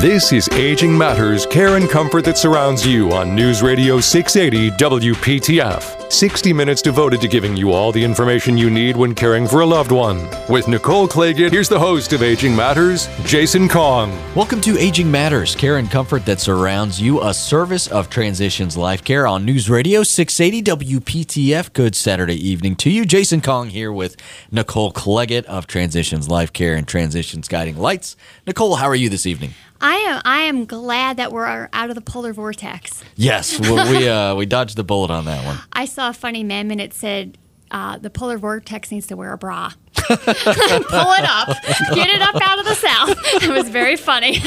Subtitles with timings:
[0.00, 6.12] This is Aging Matters Care and Comfort that surrounds you on News Radio 680 WPTF.
[6.12, 9.66] 60 minutes devoted to giving you all the information you need when caring for a
[9.66, 10.28] loved one.
[10.48, 14.16] With Nicole Clagett, here's the host of Aging Matters, Jason Kong.
[14.36, 19.02] Welcome to Aging Matters Care and Comfort that surrounds you, a service of Transitions Life
[19.02, 21.72] Care on News Radio 680 WPTF.
[21.72, 23.04] Good Saturday evening to you.
[23.04, 24.16] Jason Kong here with
[24.52, 28.16] Nicole Clagett of Transitions Life Care and Transitions Guiding Lights.
[28.46, 29.54] Nicole, how are you this evening?
[29.80, 30.22] I am.
[30.24, 33.04] I am glad that we're out of the polar vortex.
[33.16, 35.58] Yes, well, we uh, we dodged the bullet on that one.
[35.72, 37.38] I saw a funny meme and it said,
[37.70, 39.72] uh, "The polar vortex needs to wear a bra."
[40.08, 41.48] Pull it up,
[41.94, 43.18] get it up out of the south.
[43.48, 44.40] It was very funny.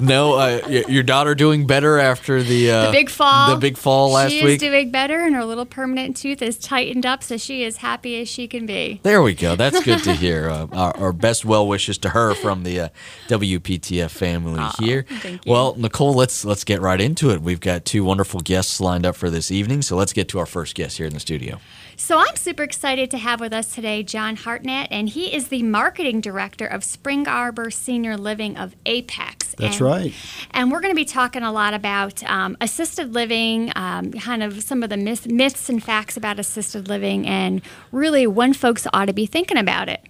[0.00, 3.54] no, uh, your daughter doing better after the, uh, the big fall.
[3.54, 4.60] The big fall last she week.
[4.60, 7.78] She is doing better, and her little permanent tooth is tightened up, so she is
[7.78, 9.00] happy as she can be.
[9.02, 9.54] There we go.
[9.54, 10.50] That's good to hear.
[10.50, 12.88] Uh, our, our, best well wishes to her from the uh,
[13.28, 15.06] WPTF family oh, here.
[15.46, 17.42] Well, Nicole, let's let's get right into it.
[17.42, 20.46] We've got two wonderful guests lined up for this evening, so let's get to our
[20.46, 21.60] first guest here in the studio.
[22.02, 25.62] So I'm super excited to have with us today John Hartnett, and he is the
[25.62, 29.54] marketing director of Spring Arbor Senior Living of Apex.
[29.54, 30.14] That's and, right.
[30.50, 34.64] And we're going to be talking a lot about um, assisted living, um, kind of
[34.64, 39.04] some of the myth, myths and facts about assisted living, and really when folks ought
[39.04, 40.00] to be thinking about it.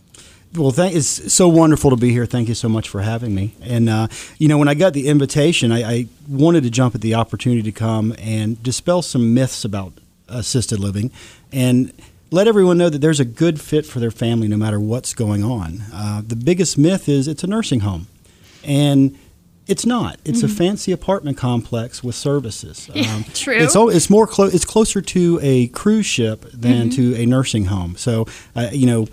[0.54, 2.24] Well, thank, it's so wonderful to be here.
[2.24, 3.54] Thank you so much for having me.
[3.60, 7.02] And, uh, you know, when I got the invitation, I, I wanted to jump at
[7.02, 9.92] the opportunity to come and dispel some myths about
[10.32, 11.10] assisted living
[11.52, 11.92] and
[12.30, 15.44] let everyone know that there's a good fit for their family no matter what's going
[15.44, 15.82] on.
[15.92, 18.06] Uh, the biggest myth is it's a nursing home.
[18.64, 19.18] And
[19.66, 20.18] it's not.
[20.24, 20.46] It's mm-hmm.
[20.46, 22.88] a fancy apartment complex with services.
[23.02, 23.56] Um, True.
[23.56, 27.14] It's it's more clo- It's closer to a cruise ship than mm-hmm.
[27.14, 27.96] to a nursing home.
[27.96, 29.08] So, uh, you know,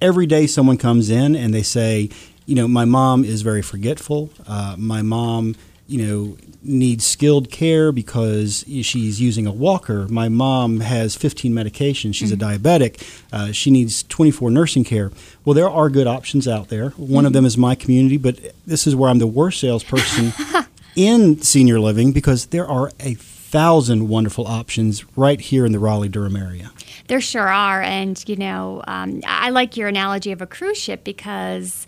[0.00, 2.10] every day someone comes in and they say,
[2.44, 4.30] you know, my mom is very forgetful.
[4.46, 5.54] Uh, my mom,
[5.86, 10.06] you know, needs skilled care because she's using a walker.
[10.08, 12.14] My mom has 15 medications.
[12.14, 12.42] She's mm-hmm.
[12.42, 13.02] a diabetic.
[13.32, 15.10] Uh, she needs 24 nursing care.
[15.44, 16.90] Well, there are good options out there.
[16.90, 17.26] One mm-hmm.
[17.26, 20.32] of them is my community, but this is where I'm the worst salesperson
[20.96, 26.08] in senior living because there are a thousand wonderful options right here in the Raleigh
[26.08, 26.72] Durham area.
[27.08, 27.82] There sure are.
[27.82, 31.86] And, you know, um, I like your analogy of a cruise ship because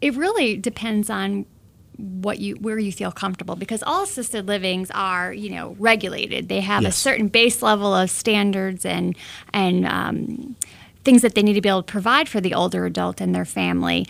[0.00, 1.46] it really depends on
[2.02, 6.60] what you where you feel comfortable because all assisted livings are you know regulated they
[6.60, 6.96] have yes.
[6.96, 9.16] a certain base level of standards and
[9.52, 10.56] and um,
[11.04, 13.44] things that they need to be able to provide for the older adult and their
[13.44, 14.04] family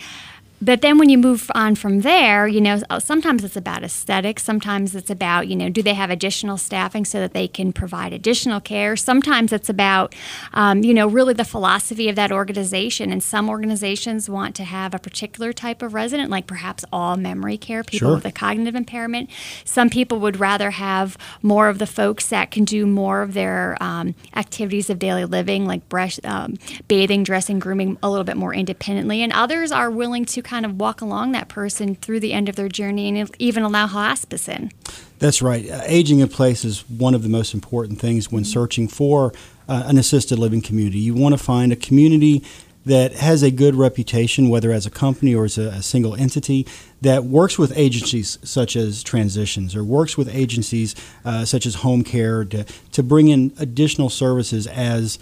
[0.63, 4.43] but then when you move on from there, you know, uh, sometimes it's about aesthetics.
[4.43, 8.13] Sometimes it's about, you know, do they have additional staffing so that they can provide
[8.13, 8.95] additional care?
[8.95, 10.15] Sometimes it's about,
[10.53, 13.11] um, you know, really the philosophy of that organization.
[13.11, 17.57] And some organizations want to have a particular type of resident, like perhaps all memory
[17.57, 18.15] care, people sure.
[18.15, 19.29] with a cognitive impairment.
[19.65, 23.77] Some people would rather have more of the folks that can do more of their
[23.81, 26.57] um, activities of daily living, like brush, um,
[26.87, 29.21] bathing, dressing, grooming, a little bit more independently.
[29.21, 32.55] And others are willing to kind of walk along that person through the end of
[32.55, 34.71] their journey and even allow hospice in.
[35.17, 35.67] That's right.
[35.67, 39.33] Uh, aging in place is one of the most important things when searching for
[39.67, 40.99] uh, an assisted living community.
[40.99, 42.43] You want to find a community
[42.85, 46.67] that has a good reputation, whether as a company or as a, a, single entity,
[47.01, 50.93] that works with agencies such as transitions or works with agencies
[51.25, 55.17] uh, such as home care to, to bring in additional services as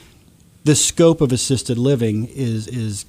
[0.66, 3.06] the scope of assisted living is, is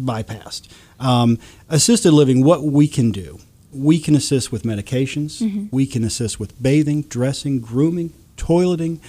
[0.00, 0.68] bypassed.
[1.00, 1.38] Um,
[1.68, 3.38] assisted living, what we can do,
[3.72, 5.66] we can assist with medications, mm-hmm.
[5.70, 9.00] we can assist with bathing, dressing, grooming, toileting.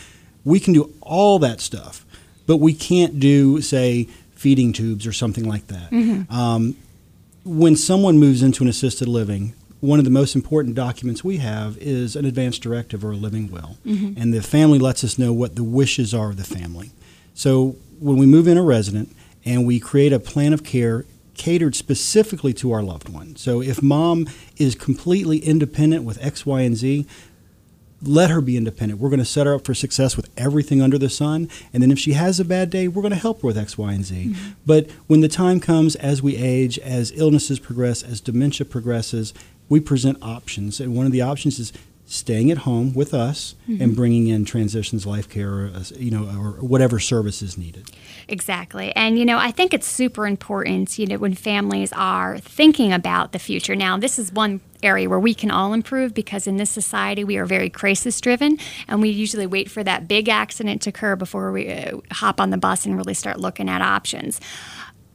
[0.45, 2.05] We can do all that stuff,
[2.45, 5.89] but we can't do, say, feeding tubes or something like that.
[5.91, 6.33] Mm-hmm.
[6.33, 6.75] Um,
[7.45, 11.77] when someone moves into an assisted living, one of the most important documents we have
[11.77, 13.77] is an advance directive or a living will.
[13.85, 14.19] Mm-hmm.
[14.19, 16.91] And the family lets us know what the wishes are of the family.
[17.33, 19.13] So when we move in a resident,
[19.45, 21.05] and we create a plan of care
[21.35, 23.35] catered specifically to our loved one.
[23.35, 27.05] So if mom is completely independent with X, Y, and Z,
[28.03, 28.99] let her be independent.
[28.99, 31.49] We're going to set her up for success with everything under the sun.
[31.71, 33.77] And then if she has a bad day, we're going to help her with X,
[33.77, 34.27] Y, and Z.
[34.27, 34.51] Mm-hmm.
[34.65, 39.33] But when the time comes, as we age, as illnesses progress, as dementia progresses,
[39.69, 40.79] we present options.
[40.79, 41.71] And one of the options is
[42.13, 43.81] staying at home with us mm-hmm.
[43.81, 47.89] and bringing in transitions life care or, you know or whatever service is needed.
[48.27, 48.95] Exactly.
[48.95, 53.31] And you know i think it's super important you know when families are thinking about
[53.31, 53.75] the future.
[53.75, 57.37] Now this is one area where we can all improve because in this society we
[57.37, 58.57] are very crisis driven
[58.87, 62.49] and we usually wait for that big accident to occur before we uh, hop on
[62.49, 64.41] the bus and really start looking at options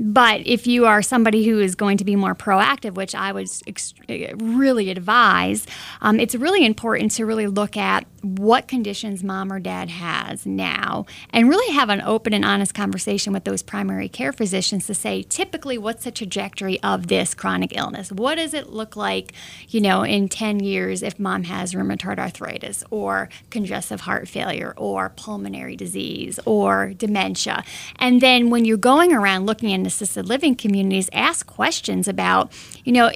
[0.00, 3.48] but if you are somebody who is going to be more proactive, which I would
[3.66, 5.66] ex- really advise,
[6.00, 11.06] um, it's really important to really look at what conditions mom or dad has now
[11.30, 15.22] and really have an open and honest conversation with those primary care physicians to say,
[15.22, 18.10] typically, what's the trajectory of this chronic illness?
[18.12, 19.32] What does it look like,
[19.68, 25.10] you know, in 10 years if mom has rheumatoid arthritis or congestive heart failure or
[25.10, 27.64] pulmonary disease or dementia?
[27.96, 32.52] And then when you're going around looking in assisted living communities ask questions about,
[32.84, 33.10] you know,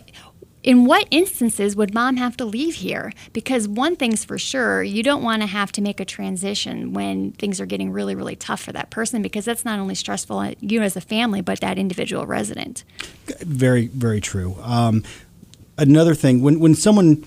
[0.63, 3.13] in what instances would mom have to leave here?
[3.33, 7.33] Because one thing's for sure, you don't want to have to make a transition when
[7.33, 10.55] things are getting really, really tough for that person because that's not only stressful on
[10.61, 12.85] you as a family, but that individual resident.
[13.41, 14.57] Very, very true.
[14.63, 15.03] Um,
[15.79, 17.25] another thing, when, when someone,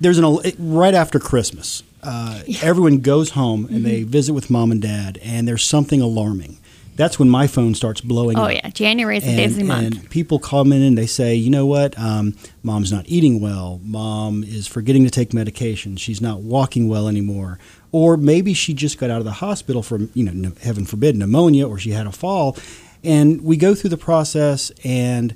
[0.00, 2.60] there's an, right after Christmas, uh, yeah.
[2.62, 3.84] everyone goes home and mm-hmm.
[3.84, 6.59] they visit with mom and dad, and there's something alarming
[7.00, 8.42] that's when my phone starts blowing up.
[8.42, 8.52] oh, up.
[8.52, 8.68] yeah.
[8.68, 9.86] January is a busy month.
[9.86, 11.98] And people come in and they say, you know what?
[11.98, 13.80] Um, mom's not eating well.
[13.82, 15.96] Mom is forgetting to take medication.
[15.96, 17.58] She's not walking well anymore.
[17.90, 21.66] Or maybe she just got out of the hospital from, you know, heaven forbid, pneumonia,
[21.66, 22.56] or she had a fall.
[23.02, 25.34] And we go through the process and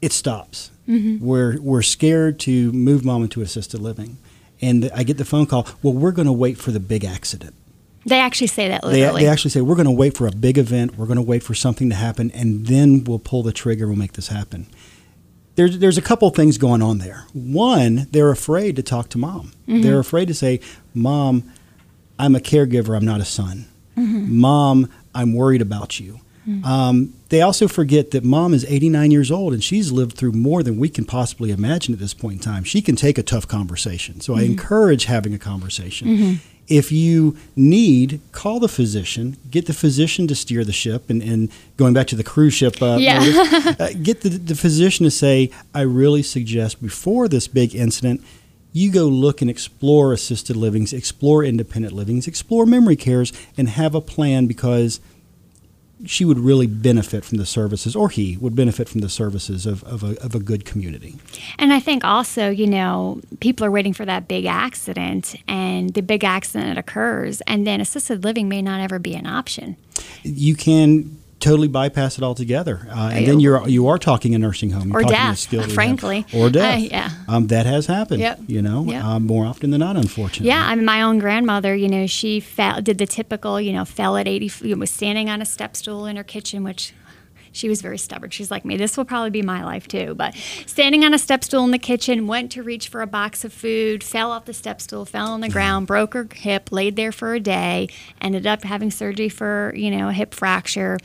[0.00, 0.70] it stops.
[0.88, 1.24] Mm-hmm.
[1.24, 4.16] We're, we're scared to move mom into assisted living.
[4.62, 7.54] And I get the phone call, well, we're going to wait for the big accident.
[8.04, 9.20] They actually say that literally.
[9.20, 11.22] They, they actually say, we're going to wait for a big event, we're going to
[11.22, 14.66] wait for something to happen, and then we'll pull the trigger, we'll make this happen.
[15.54, 17.26] There's, there's a couple things going on there.
[17.32, 19.52] One, they're afraid to talk to mom.
[19.68, 19.82] Mm-hmm.
[19.82, 20.60] They're afraid to say,
[20.94, 21.52] Mom,
[22.18, 23.66] I'm a caregiver, I'm not a son.
[23.96, 24.38] Mm-hmm.
[24.38, 26.20] Mom, I'm worried about you.
[26.48, 26.64] Mm-hmm.
[26.64, 30.62] Um, they also forget that mom is 89 years old and she's lived through more
[30.62, 32.64] than we can possibly imagine at this point in time.
[32.64, 34.20] She can take a tough conversation.
[34.20, 34.52] So I mm-hmm.
[34.52, 36.08] encourage having a conversation.
[36.08, 41.22] Mm-hmm if you need, call the physician, get the physician to steer the ship, and,
[41.22, 43.74] and going back to the cruise ship, uh, yeah.
[43.78, 48.22] uh, get the, the physician to say, I really suggest before this big incident,
[48.72, 53.94] you go look and explore assisted livings, explore independent livings, explore memory cares, and have
[53.94, 54.98] a plan because–
[56.04, 59.84] she would really benefit from the services, or he would benefit from the services of,
[59.84, 61.16] of, a, of a good community.
[61.58, 66.02] And I think also, you know, people are waiting for that big accident, and the
[66.02, 69.76] big accident occurs, and then assisted living may not ever be an option.
[70.22, 72.86] You can totally bypass it altogether.
[72.88, 76.48] Uh, and then you're you are talking a nursing home you're or death, frankly, or
[76.48, 76.80] death.
[76.80, 78.20] Uh, yeah, um, that has happened.
[78.20, 78.40] Yep.
[78.46, 79.04] You know, yep.
[79.04, 80.48] um, more often than not, unfortunately.
[80.48, 81.74] Yeah, I mean, my own grandmother.
[81.74, 83.60] You know, she fell, did the typical.
[83.60, 84.50] You know, fell at eighty.
[84.62, 86.94] You know, was standing on a step stool in her kitchen, which
[87.52, 88.30] she was very stubborn.
[88.30, 88.76] She's like me.
[88.76, 90.14] This will probably be my life too.
[90.14, 90.34] But
[90.66, 93.52] standing on a step stool in the kitchen, went to reach for a box of
[93.52, 97.12] food, fell off the step stool, fell on the ground, broke her hip, laid there
[97.12, 97.88] for a day,
[98.20, 100.98] ended up having surgery for you know a hip fracture,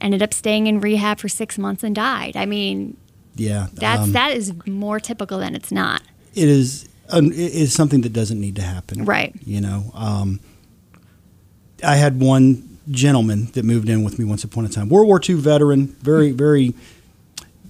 [0.00, 2.36] ended up staying in rehab for six months and died.
[2.36, 2.96] I mean,
[3.36, 6.02] yeah, that's um, that is more typical than it's not.
[6.34, 6.88] It is.
[7.08, 9.04] Um, it is something that doesn't need to happen.
[9.04, 9.34] Right.
[9.44, 10.40] You know, um,
[11.84, 14.88] I had one gentleman that moved in with me once upon a time.
[14.88, 16.74] World War II veteran, very, very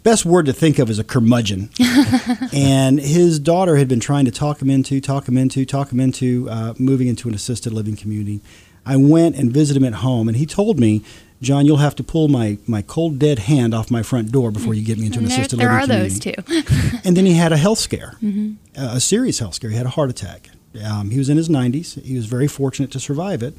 [0.02, 1.70] best word to think of is a curmudgeon.
[2.52, 6.00] and his daughter had been trying to talk him into, talk him into, talk him
[6.00, 8.40] into uh, moving into an assisted living community.
[8.84, 11.04] I went and visited him at home, and he told me
[11.42, 14.74] John, you'll have to pull my, my cold dead hand off my front door before
[14.74, 16.20] you get me into an there, assisted there living community.
[16.20, 16.98] There are those too.
[17.04, 18.54] and then he had a health scare, mm-hmm.
[18.80, 19.70] a serious health scare.
[19.70, 20.50] He had a heart attack.
[20.84, 22.00] Um, he was in his 90s.
[22.02, 23.58] He was very fortunate to survive it.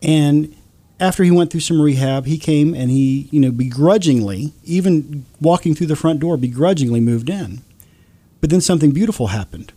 [0.00, 0.54] And
[1.00, 5.74] after he went through some rehab, he came and he, you know, begrudgingly, even walking
[5.74, 7.62] through the front door, begrudgingly moved in.
[8.40, 9.72] But then something beautiful happened.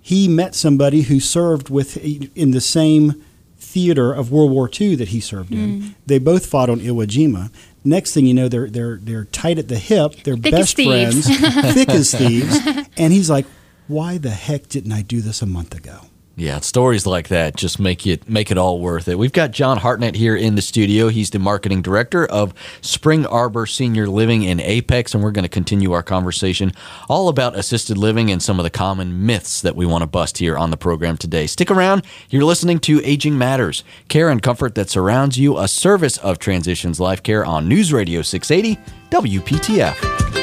[0.00, 3.22] He met somebody who served with in the same
[3.58, 5.82] theater of World War II that he served in.
[5.82, 5.94] Mm.
[6.06, 7.50] They both fought on Iwo Jima.
[7.84, 10.14] Next thing you know, they're they're they're tight at the hip.
[10.24, 11.26] They're thick best friends,
[11.74, 12.58] thick as thieves.
[12.96, 13.46] And he's like,
[13.86, 16.00] "Why the heck didn't I do this a month ago?"
[16.40, 19.18] Yeah, stories like that just make it make it all worth it.
[19.18, 21.08] We've got John Hartnett here in the studio.
[21.08, 25.50] He's the marketing director of Spring Arbor Senior Living in Apex, and we're going to
[25.50, 26.72] continue our conversation
[27.10, 30.38] all about assisted living and some of the common myths that we want to bust
[30.38, 31.46] here on the program today.
[31.46, 32.06] Stick around.
[32.30, 36.98] You're listening to Aging Matters, care and comfort that surrounds you, a service of Transitions
[36.98, 38.80] Life Care on News Radio 680
[39.10, 40.39] WPTF.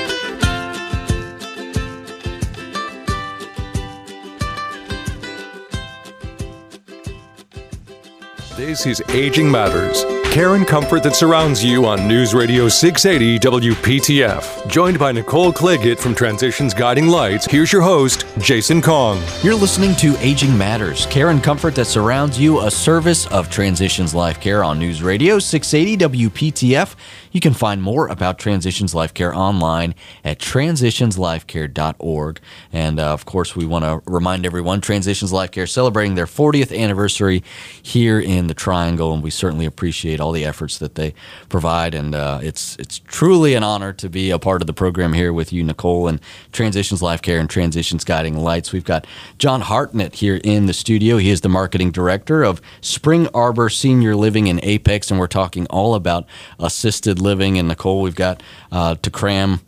[8.58, 10.04] This is Aging Matters.
[10.34, 14.68] Care and comfort that surrounds you on News Radio 680 WPTF.
[14.68, 19.22] Joined by Nicole Claggett from Transitions Guiding Lights, here's your host, Jason Kong.
[19.44, 24.16] You're listening to Aging Matters, care and comfort that surrounds you, a service of Transitions
[24.16, 26.96] Life Care on News Radio 680 WPTF.
[27.32, 32.40] You can find more about Transitions Life Care online at transitionslifecare.org.
[32.74, 36.78] And uh, of course, we want to remind everyone Transitions Life Care celebrating their 40th
[36.78, 37.44] anniversary
[37.82, 41.14] here in the Triangle, and we certainly appreciate all the efforts that they
[41.50, 41.94] provide.
[41.94, 45.34] And uh, it's it's truly an honor to be a part of the program here
[45.34, 46.20] with you, Nicole, and
[46.52, 48.74] Transitions Life Care and Transitions Guiding Lights.
[48.74, 49.06] We've got
[49.38, 51.18] John Hartnett here in the studio.
[51.18, 55.66] He is the marketing director of Spring Arbor Senior Living in Apex, and we're talking
[55.68, 56.26] all about
[56.60, 57.27] assisted living.
[57.28, 58.42] Living, and Nicole, we've got
[58.72, 59.60] uh, to cram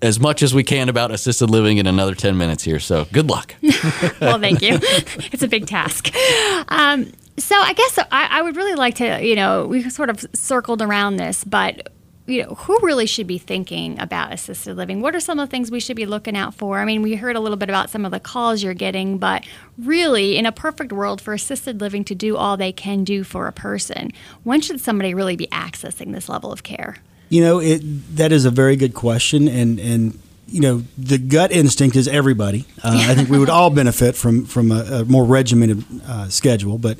[0.00, 2.80] as much as we can about assisted living in another 10 minutes here.
[2.80, 3.54] So good luck.
[4.20, 4.78] well, thank you.
[4.80, 6.10] it's a big task.
[6.68, 10.24] Um, so I guess I, I, would really like to, you know, we sort of
[10.34, 11.91] circled around this, but
[12.26, 15.00] you know, who really should be thinking about assisted living?
[15.00, 16.78] What are some of the things we should be looking out for?
[16.78, 19.44] I mean, we heard a little bit about some of the calls you're getting, but
[19.76, 23.48] really, in a perfect world, for assisted living to do all they can do for
[23.48, 24.12] a person,
[24.44, 26.96] when should somebody really be accessing this level of care?
[27.28, 27.80] You know, it,
[28.16, 32.66] that is a very good question, and and you know, the gut instinct is everybody.
[32.84, 36.78] Uh, I think we would all benefit from from a, a more regimented uh, schedule.
[36.78, 36.98] But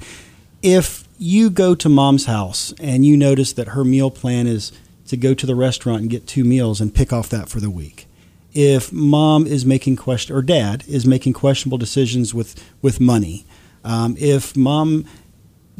[0.62, 4.72] if you go to mom's house and you notice that her meal plan is
[5.12, 7.70] to go to the restaurant and get two meals and pick off that for the
[7.70, 8.06] week,
[8.52, 13.44] if mom is making question or dad is making questionable decisions with with money,
[13.84, 15.04] um, if mom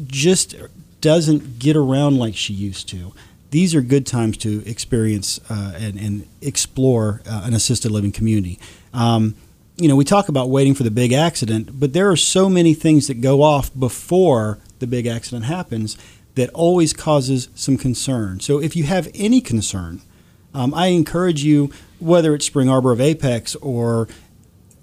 [0.05, 0.55] just
[1.01, 3.13] doesn't get around like she used to
[3.53, 8.57] these are good times to experience uh, and, and, explore uh, an assisted living community.
[8.95, 9.35] Um,
[9.77, 12.73] you know, we talk about waiting for the big accident, but there are so many
[12.73, 15.97] things that go off before the big accident happens
[16.35, 18.39] that always causes some concern.
[18.39, 20.01] So if you have any concern,
[20.53, 24.07] um, I encourage you, whether it's Spring Arbor of Apex or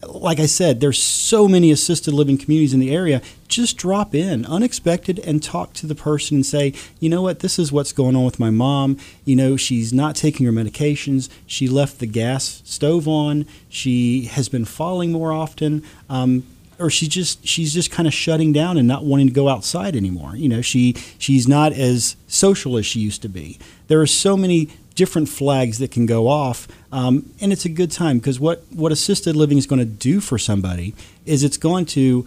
[0.07, 3.21] like I said, there's so many assisted living communities in the area.
[3.49, 7.59] Just drop in unexpected and talk to the person and say, you know what, this
[7.59, 8.97] is what's going on with my mom.
[9.25, 11.29] You know, she's not taking her medications.
[11.47, 13.47] She left the gas stove on.
[13.69, 15.83] She has been falling more often.
[16.09, 16.45] Um,
[16.81, 19.95] or she's just she's just kind of shutting down and not wanting to go outside
[19.95, 20.35] anymore.
[20.35, 23.59] You know, she she's not as social as she used to be.
[23.89, 27.91] There are so many different flags that can go off, um, and it's a good
[27.91, 30.95] time because what what assisted living is going to do for somebody
[31.27, 32.27] is it's going to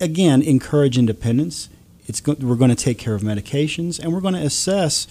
[0.00, 1.68] again encourage independence.
[2.06, 5.06] It's go- we're going to take care of medications, and we're going to assess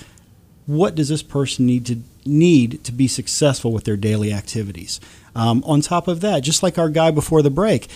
[0.65, 5.00] what does this person need to need to be successful with their daily activities.
[5.36, 7.88] Um, on top of that, just like our guy before the break,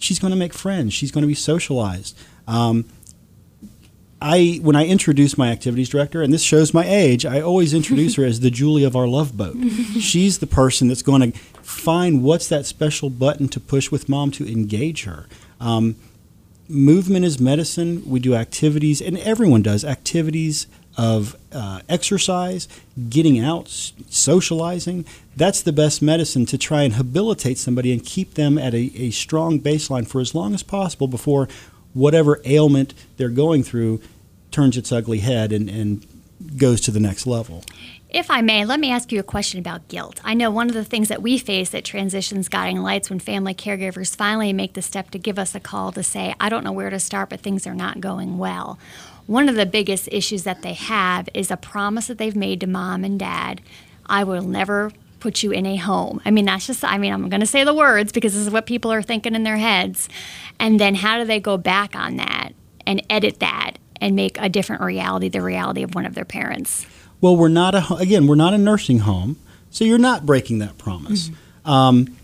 [0.00, 0.92] she's going to make friends.
[0.92, 2.18] She's going to be socialized.
[2.48, 2.86] Um,
[4.22, 8.16] I when I introduce my activities director, and this shows my age, I always introduce
[8.16, 9.56] her as the Julie of our love boat.
[10.00, 14.30] She's the person that's going to find what's that special button to push with mom
[14.32, 15.26] to engage her.
[15.58, 15.96] Um,
[16.68, 18.02] movement is medicine.
[18.04, 20.66] We do activities, and everyone does activities
[20.96, 22.68] of uh, exercise,
[23.08, 25.04] getting out, socializing.
[25.36, 29.10] That's the best medicine to try and habilitate somebody and keep them at a, a
[29.10, 31.48] strong baseline for as long as possible before
[31.94, 34.00] whatever ailment they're going through
[34.50, 36.06] turns its ugly head and, and
[36.56, 37.64] goes to the next level.
[38.08, 40.20] If I may, let me ask you a question about guilt.
[40.24, 43.54] I know one of the things that we face at Transitions Guiding Lights when family
[43.54, 46.72] caregivers finally make the step to give us a call to say, I don't know
[46.72, 48.80] where to start, but things are not going well.
[49.30, 52.66] One of the biggest issues that they have is a promise that they've made to
[52.66, 53.60] mom and dad
[54.06, 56.20] I will never put you in a home.
[56.24, 58.50] I mean, that's just, I mean, I'm going to say the words because this is
[58.50, 60.08] what people are thinking in their heads.
[60.58, 64.48] And then how do they go back on that and edit that and make a
[64.48, 66.84] different reality the reality of one of their parents?
[67.20, 69.38] Well, we're not a, again, we're not a nursing home,
[69.70, 71.28] so you're not breaking that promise.
[71.28, 71.70] Mm-hmm.
[71.70, 72.16] Um,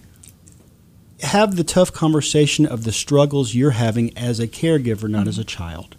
[1.20, 5.28] have the tough conversation of the struggles you're having as a caregiver, not mm-hmm.
[5.28, 5.94] as a child.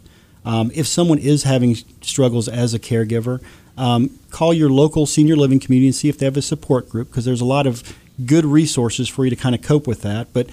[0.47, 3.41] Um, if someone is having struggles as a caregiver,
[3.77, 7.09] um, call your local senior living community and see if they have a support group
[7.09, 7.83] because there's a lot of
[8.25, 10.31] good resources for you to kind of cope with that.
[10.31, 10.49] But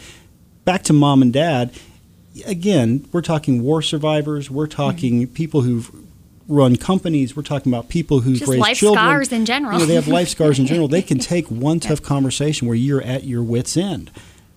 [0.65, 1.79] back to mom and dad,
[2.45, 5.33] again, we're talking war survivors, we're talking mm-hmm.
[5.33, 5.91] people who've
[6.49, 9.05] run companies, we're talking about people who've Just raised life children.
[9.05, 9.75] scars in general.
[9.75, 10.89] You know, they have life scars in general.
[10.89, 14.11] They can take one tough conversation where you're at your wits' end.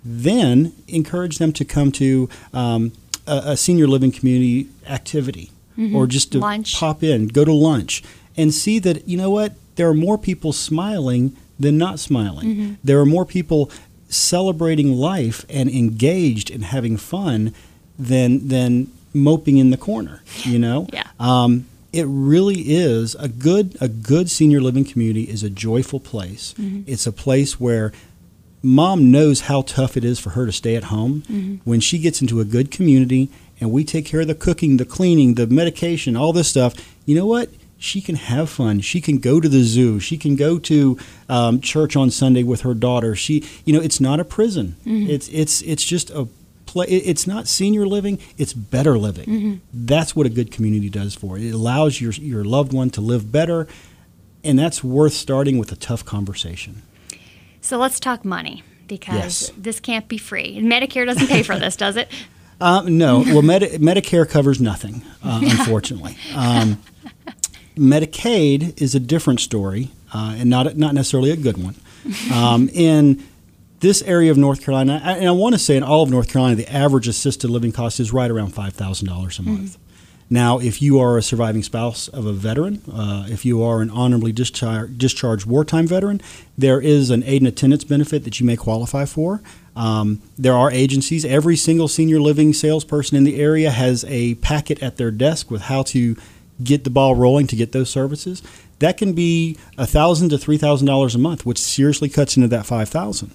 [0.03, 2.91] Then encourage them to come to um,
[3.27, 5.95] a, a, senior living community activity mm-hmm.
[5.95, 6.75] or just to lunch.
[6.75, 8.03] pop in, go to lunch
[8.35, 12.47] and see that, you know what, there are more people smiling than not smiling.
[12.47, 12.73] Mm-hmm.
[12.83, 13.71] There are more people
[14.09, 17.53] celebrating life and engaged and having fun
[17.99, 20.23] than than moping in the corner.
[20.43, 20.87] You know.
[20.93, 21.07] Yeah.
[21.19, 26.53] Um, it really is a good a good senior living community is a joyful place.
[26.57, 27.91] It's a place where
[28.67, 31.21] mom knows how tough it is for her to stay at home.
[31.21, 31.55] Mm-hmm.
[31.63, 33.29] When she gets into a good community
[33.61, 36.73] and we take care of the cooking, the cleaning, the medication, all this stuff,
[37.05, 37.49] you know what?
[37.77, 38.81] She can have fun.
[38.81, 39.99] She can go to the zoo.
[39.99, 40.97] She can go to
[41.29, 43.15] um, church on Sunday with her daughter.
[43.15, 44.75] She, you know, it's not a prison.
[44.85, 45.11] Mm-hmm.
[45.11, 46.27] It's it's it's just a
[46.65, 46.87] play.
[46.87, 48.19] It's not senior living.
[48.37, 49.25] It's better living.
[49.25, 49.55] Mm-hmm.
[49.73, 51.49] That's what a good community does for you.
[51.49, 53.67] It allows your your loved one to live better,
[54.43, 56.81] and that's worth starting with a tough conversation.
[57.61, 59.51] So let's talk money because Yes.
[59.57, 60.59] this can't be free.
[60.59, 62.09] Medicare doesn't pay for this, does it?
[62.59, 66.17] Um, no, well, Medi- Medicare covers nothing, uh, unfortunately.
[66.33, 66.81] Um,
[67.77, 71.75] Medicaid is a different story, uh, and not not necessarily a good one.
[72.33, 73.23] Um, in
[73.79, 76.55] this area of North Carolina, and I want to say in all of North Carolina,
[76.55, 79.77] the average assisted living cost is right around five thousand dollars a month.
[80.29, 83.89] Now, if you are a surviving spouse of a veteran, uh, if you are an
[83.89, 86.21] honorably dischar- discharged wartime veteran,
[86.57, 89.41] there is an aid and attendance benefit that you may qualify for.
[89.75, 91.23] Um, there are agencies.
[91.23, 95.63] Every single senior living salesperson in the area has a packet at their desk with
[95.63, 96.17] how to
[96.61, 98.41] get the ball rolling to get those services.
[98.79, 102.65] That can be thousand to three thousand dollars a month, which seriously cuts into that
[102.65, 103.31] five thousand.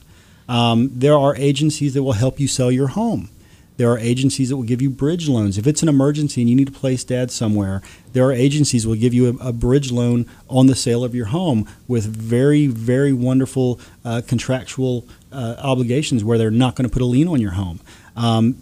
[0.49, 3.31] Um, there are agencies that will help you sell your home.
[3.77, 5.59] There are agencies that will give you bridge loans.
[5.59, 8.89] If it's an emergency and you need to place dad somewhere, there are agencies that
[8.89, 12.67] will give you a, a bridge loan on the sale of your home with very,
[12.67, 17.41] very wonderful uh, contractual uh, obligations where they're not going to put a lien on
[17.41, 17.81] your home.
[18.15, 18.57] Um,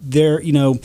[0.00, 0.78] there, you know,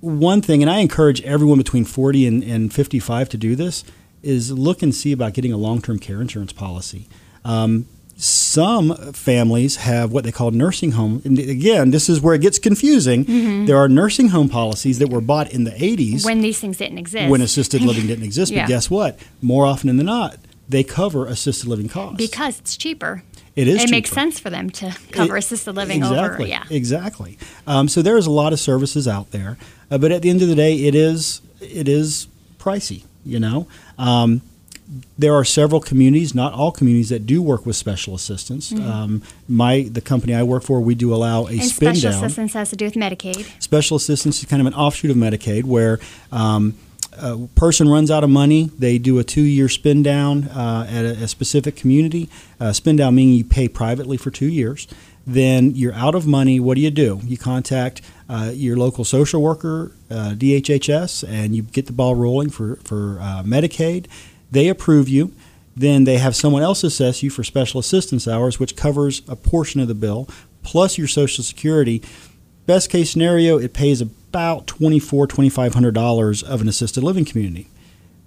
[0.00, 3.84] one thing, and I encourage everyone between 40 and, and 55 to do this,
[4.22, 7.08] is look and see about getting a long term care insurance policy.
[7.44, 7.86] Um,
[8.22, 11.22] some families have what they call nursing home.
[11.24, 13.64] And again, this is where it gets confusing.
[13.66, 16.98] There are nursing home policies that were bought in the 80s When these things didn't
[16.98, 17.30] exist.
[17.30, 18.52] when assisted living didn't exist.
[18.52, 18.62] Yeah.
[18.64, 19.18] But guess what?
[19.40, 20.36] More often than not,
[20.68, 22.16] they cover assisted living costs.
[22.18, 23.22] because it's cheaper.
[23.56, 26.46] It is It makes sense for them to cover It- assisted living exactly, over.
[26.46, 26.64] Yeah.
[26.70, 27.38] exactly.
[27.66, 29.56] Um, so there's a lot of services out there,
[29.90, 32.26] uh, but at the end of the day, it is it is
[32.58, 33.02] pricey.
[33.24, 33.66] You know,
[33.98, 34.40] um,
[35.18, 38.72] there are several communities, not all communities, that do work with special assistance.
[38.72, 41.60] Um, my the company I work for, we do allow a Mm-hmm.
[41.60, 42.24] And spin special down.
[42.24, 43.62] assistance has to do with Medicaid.
[43.62, 45.98] Special assistance is kind of an offshoot of Medicaid where
[46.32, 46.74] um,
[47.18, 51.04] a person runs out of money, they do a two year spin down uh, at
[51.04, 52.28] a, a specific community.
[52.58, 54.88] Uh, spin down meaning you pay privately for two years.
[55.26, 56.58] Then you're out of money.
[56.58, 57.20] What do you do?
[57.24, 62.50] You contact uh, your local social worker, uh, DHHS, and you get the ball rolling
[62.50, 64.06] for, for uh, Medicaid.
[64.50, 65.32] They approve you.
[65.76, 69.80] Then they have someone else assess you for special assistance hours, which covers a portion
[69.80, 70.28] of the bill,
[70.62, 72.02] plus your Social Security.
[72.66, 77.68] Best case scenario, it pays about $2,400, $2,500 of an assisted living community.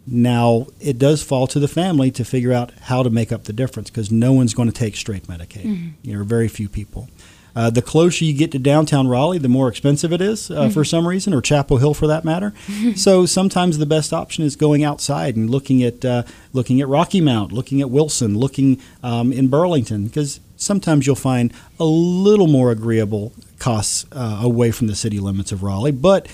[0.05, 3.53] Now, it does fall to the family to figure out how to make up the
[3.53, 5.63] difference because no one's going to take straight Medicaid.
[5.63, 5.89] Mm-hmm.
[6.01, 7.09] You know, very few people.
[7.55, 10.83] Uh, the closer you get to downtown Raleigh, the more expensive it is uh, for
[10.83, 12.53] some reason, or Chapel Hill for that matter.
[12.95, 17.21] so sometimes the best option is going outside and looking at uh, looking at Rocky
[17.21, 22.71] Mount, looking at Wilson, looking um, in Burlington, because sometimes you'll find a little more
[22.71, 26.27] agreeable costs uh, away from the city limits of Raleigh, but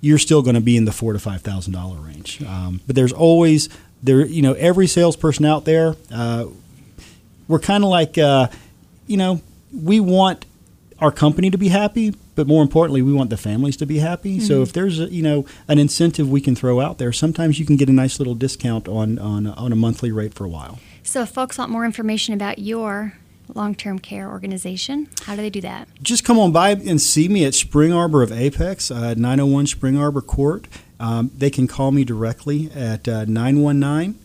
[0.00, 2.42] you're still going to be in the four to five thousand dollar range.
[2.42, 3.68] Um, but there's always
[4.02, 5.96] there, you know, every salesperson out there.
[6.12, 6.46] Uh,
[7.48, 8.48] we're kind of like, uh,
[9.06, 9.40] you know,
[9.72, 10.44] we want
[11.00, 14.40] our company to be happy, but more importantly, we want the families to be happy.
[14.40, 17.66] So if there's a, you know an incentive we can throw out there, sometimes you
[17.66, 20.78] can get a nice little discount on on on a monthly rate for a while.
[21.02, 23.14] So if folks want more information about your
[23.54, 25.86] long-term care organization, how do they do that?
[26.02, 29.96] just come on by and see me at Spring Arbor of Apex, uh, 901 Spring
[29.96, 30.66] Arbor Court.
[30.98, 34.18] Um, they can call me directly at uh, 919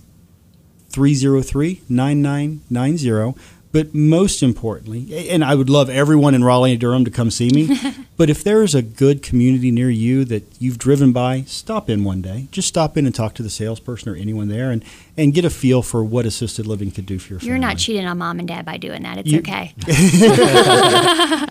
[0.89, 3.39] 303 9990.
[3.73, 7.49] But most importantly, and I would love everyone in Raleigh and Durham to come see
[7.49, 7.69] me,
[8.17, 12.21] but if there's a good community near you that you've driven by, stop in one
[12.21, 12.47] day.
[12.51, 14.83] Just stop in and talk to the salesperson or anyone there and,
[15.15, 17.49] and get a feel for what assisted living could do for your family.
[17.49, 19.19] You're not cheating on mom and dad by doing that.
[19.19, 19.73] It's You- okay.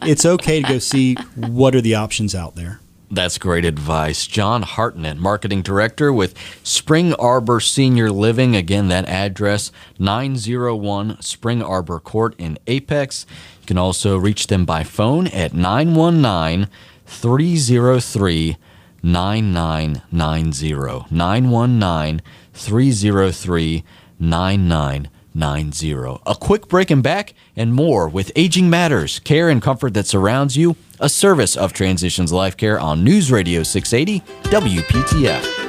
[0.03, 2.81] It's okay to go see what are the options out there.
[3.13, 4.25] That's great advice.
[4.29, 8.55] John Hartnett, Marketing Director with Spring Arbor Senior Living.
[8.55, 13.27] Again, that address 901 Spring Arbor Court in Apex.
[13.63, 16.69] You can also reach them by phone at 919
[17.05, 18.57] 303
[19.03, 21.07] 9990.
[21.11, 23.85] 919 303
[24.21, 26.21] 9990.
[26.27, 30.57] A quick break and back and more with Aging Matters, care and comfort that surrounds
[30.57, 35.61] you, a service of Transitions Life Care on News Radio 680 WPTF.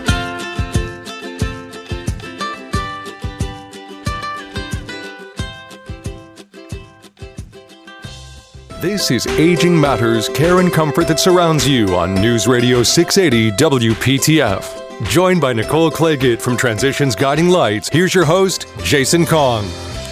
[8.81, 15.07] This is Aging Matters Care and Comfort that surrounds you on News Radio 680 WPTF.
[15.07, 19.65] Joined by Nicole Claggett from Transitions Guiding Lights, here's your host, Jason Kong.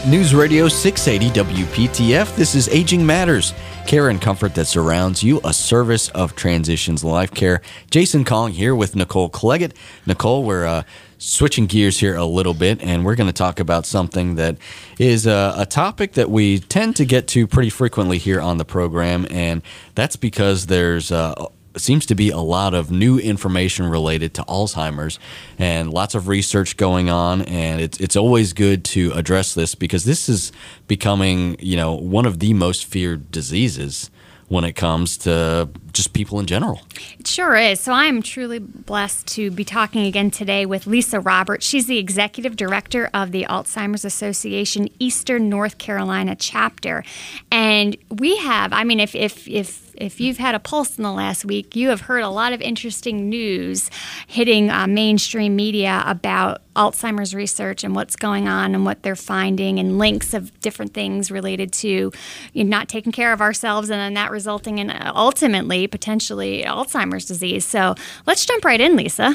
[0.07, 2.33] News Radio 680 WPTF.
[2.37, 3.53] This is Aging Matters,
[3.85, 7.61] care and comfort that surrounds you, a service of Transitions Life Care.
[7.91, 9.73] Jason Kong here with Nicole Claggett.
[10.05, 10.83] Nicole, we're uh,
[11.17, 14.55] switching gears here a little bit, and we're going to talk about something that
[14.97, 18.65] is a, a, topic that we tend to get to pretty frequently here on the
[18.65, 19.61] program, and
[19.95, 21.35] that's because there's uh,
[21.77, 25.19] seems to be a lot of new information related to Alzheimer's
[25.57, 27.43] and lots of research going on.
[27.43, 30.51] And it's it's always good to address this because this is
[30.87, 34.09] becoming, you know, one of the most feared diseases
[34.47, 36.81] when it comes to just people in general.
[37.19, 37.79] It sure is.
[37.79, 41.65] So I'm truly blessed to be talking again today with Lisa Roberts.
[41.65, 47.03] She's the executive director of the Alzheimer's Association Eastern North Carolina chapter.
[47.51, 51.11] And we have, I mean, if, if, if if you've had a pulse in the
[51.11, 53.89] last week, you have heard a lot of interesting news
[54.27, 59.79] hitting uh, mainstream media about Alzheimer's research and what's going on and what they're finding,
[59.79, 62.11] and links of different things related to
[62.53, 66.63] you know, not taking care of ourselves and then that resulting in uh, ultimately, potentially,
[66.63, 67.65] Alzheimer's disease.
[67.65, 69.33] So let's jump right in, Lisa.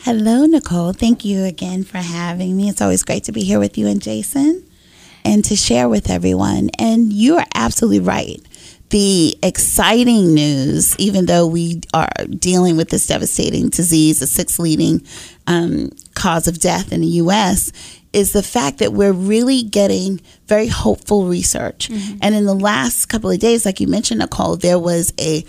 [0.00, 0.92] Hello, Nicole.
[0.92, 2.68] Thank you again for having me.
[2.68, 4.64] It's always great to be here with you and Jason
[5.24, 6.70] and to share with everyone.
[6.78, 8.40] And you are absolutely right
[8.90, 15.02] the exciting news, even though we are dealing with this devastating disease, the sixth leading
[15.46, 17.72] um, cause of death in the U.S.,
[18.12, 21.88] is the fact that we're really getting very hopeful research.
[21.88, 22.18] Mm-hmm.
[22.22, 25.44] And in the last couple of days, like you mentioned, Nicole, there was a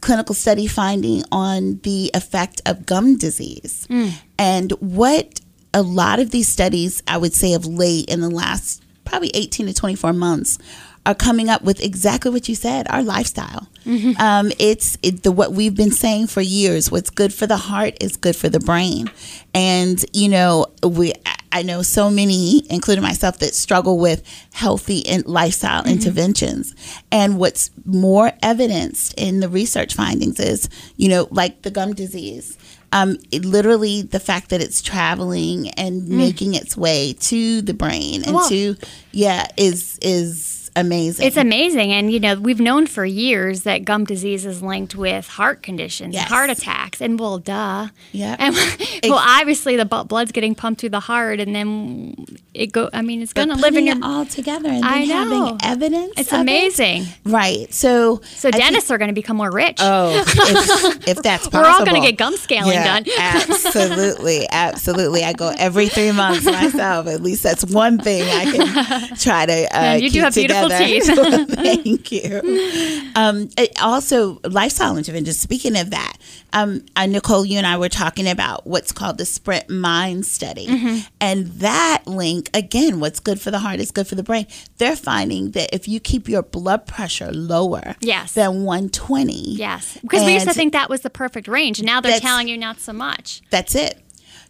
[0.00, 3.86] clinical study finding on the effect of gum disease.
[3.90, 4.12] Mm.
[4.38, 5.40] And what
[5.72, 9.66] a lot of these studies, I would say, of late in the last probably 18
[9.66, 10.58] to 24 months,
[11.06, 14.20] are coming up with exactly what you said our lifestyle mm-hmm.
[14.20, 17.94] um, it's it, the what we've been saying for years what's good for the heart
[18.02, 19.10] is good for the brain
[19.54, 21.12] and you know we
[21.52, 25.92] i know so many including myself that struggle with healthy and lifestyle mm-hmm.
[25.92, 26.74] interventions
[27.10, 32.56] and what's more evidenced in the research findings is you know like the gum disease
[32.92, 36.08] um, it, literally the fact that it's traveling and mm.
[36.08, 38.74] making its way to the brain and to
[39.12, 41.26] yeah is is amazing.
[41.26, 41.92] It's amazing.
[41.92, 46.14] And, you know, we've known for years that gum disease is linked with heart conditions,
[46.14, 46.28] yes.
[46.28, 47.00] heart attacks.
[47.00, 47.88] And, well, duh.
[48.12, 48.36] Yeah.
[48.38, 48.54] And,
[49.04, 52.90] well, obviously, the blood's getting pumped through the heart, and then it go.
[52.92, 53.96] I mean, it's going to live in your.
[54.02, 56.12] all together and then having evidence.
[56.16, 57.02] It's amazing.
[57.02, 57.18] It.
[57.24, 57.72] Right.
[57.72, 59.78] So, so dentists think, are going to become more rich.
[59.80, 61.60] Oh, if, if that's possible.
[61.60, 63.06] We're all going to get gum scaling yeah, done.
[63.18, 64.46] absolutely.
[64.50, 65.24] Absolutely.
[65.24, 67.06] I go every three months myself.
[67.06, 70.68] At least that's one thing I can try to uh, you do have together.
[70.68, 71.06] beautiful teeth.
[71.54, 73.12] Thank you.
[73.14, 75.38] Um, also, lifestyle interventions.
[75.38, 76.16] Speaking of that,
[76.52, 80.66] um, uh, Nicole, you and I were talking about what's called the Sprint Mind Study,
[80.66, 80.98] mm-hmm.
[81.20, 83.00] and that link again.
[83.00, 84.46] What's good for the heart is good for the brain.
[84.78, 88.32] They're finding that if you keep your blood pressure lower, yes.
[88.32, 91.82] than 120, yes, because we used to think that was the perfect range.
[91.82, 93.42] Now they're telling you not so much.
[93.50, 94.02] That's it.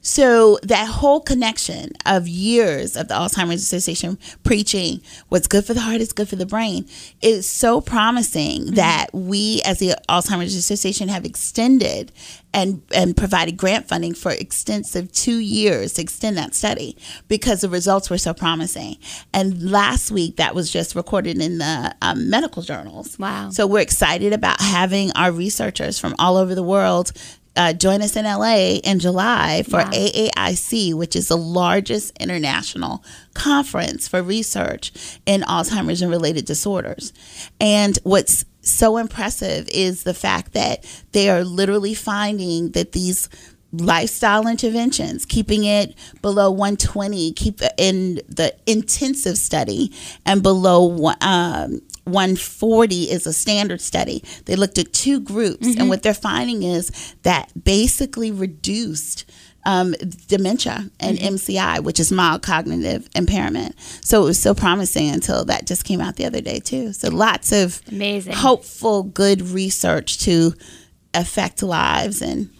[0.02, 5.80] So that whole connection of years of the Alzheimer's Association preaching what's good for the
[5.80, 6.86] heart is good for the brain
[7.20, 8.74] is so promising mm-hmm.
[8.74, 12.12] that we as the Alzheimer's Association have extended
[12.52, 16.96] and and provided grant funding for extensive two years to extend that study
[17.28, 18.96] because the results were so promising.
[19.32, 23.18] And last week that was just recorded in the um, medical journals.
[23.18, 23.50] Wow!
[23.50, 27.12] So we're excited about having our researchers from all over the world
[27.56, 29.90] uh, join us in LA in July for wow.
[29.90, 34.92] AAIC, which is the largest international conference for research
[35.26, 37.12] in Alzheimer's and related disorders.
[37.60, 43.28] And what's so impressive is the fact that they are literally finding that these
[43.72, 49.92] lifestyle interventions, keeping it below 120, keep in the intensive study
[50.26, 54.24] and below um, 140 is a standard study.
[54.46, 55.80] They looked at two groups, mm-hmm.
[55.80, 59.30] and what they're finding is that basically reduced
[59.66, 59.94] um,
[60.26, 61.34] dementia and mm-hmm.
[61.34, 63.78] MCI, which is mild cognitive impairment.
[64.02, 66.92] So it was so promising until that just came out the other day, too.
[66.92, 70.54] So lots of amazing, hopeful, good research to
[71.14, 72.50] affect lives and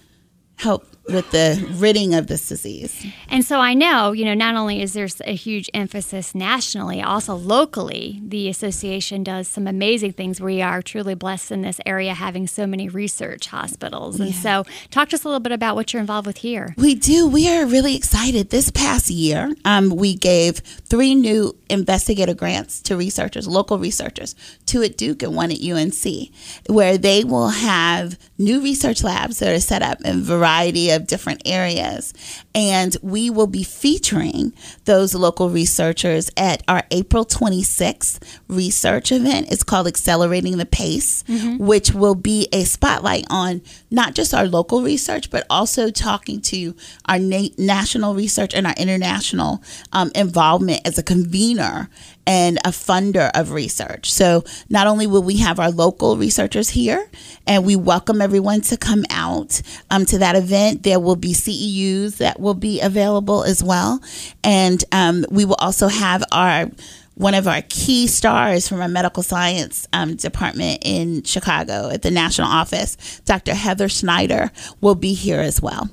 [0.57, 3.07] help with the ridding of this disease.
[3.29, 7.35] And so I know, you know, not only is there a huge emphasis nationally, also
[7.35, 10.41] locally, the association does some amazing things.
[10.41, 14.21] We are truly blessed in this area having so many research hospitals.
[14.21, 16.75] And so, talk to us a little bit about what you're involved with here.
[16.77, 17.27] We do.
[17.27, 18.51] We are really excited.
[18.51, 24.35] This past year, um, we gave three new investigator grants to researchers, local researchers,
[24.67, 26.31] two at Duke and one at UNC,
[26.67, 31.42] where they will have new research labs that are set up in a of different
[31.44, 32.12] areas.
[32.55, 34.53] And we will be featuring
[34.85, 39.50] those local researchers at our April 26th research event.
[39.50, 41.64] It's called Accelerating the Pace, mm-hmm.
[41.64, 46.74] which will be a spotlight on not just our local research, but also talking to
[47.07, 51.88] our na- national research and our international um, involvement as a convener
[52.26, 54.12] and a funder of research.
[54.12, 57.09] So not only will we have our local researchers here,
[57.46, 62.18] and we welcome everyone to come out um, to that event, there will be CEUs
[62.18, 64.00] that will be available as well.
[64.44, 66.70] And um, we will also have our
[67.14, 72.11] one of our key stars from our medical science um, department in Chicago at the
[72.11, 73.52] national office, Dr.
[73.52, 75.90] Heather Snyder, will be here as well.